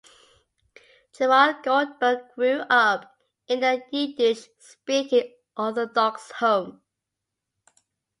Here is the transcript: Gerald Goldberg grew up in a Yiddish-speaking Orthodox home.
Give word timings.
Gerald 1.15 1.57
Goldberg 1.61 2.33
grew 2.33 2.61
up 2.71 3.15
in 3.47 3.63
a 3.63 3.83
Yiddish-speaking 3.91 5.31
Orthodox 5.55 6.31
home. 6.31 6.81